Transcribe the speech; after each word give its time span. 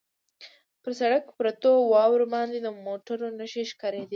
پر 0.81 0.91
سړک 0.99 1.25
پرتو 1.39 1.71
واورو 1.91 2.25
باندې 2.33 2.57
د 2.61 2.67
موټرو 2.85 3.27
نښې 3.39 3.63
ښکارېدې. 3.71 4.09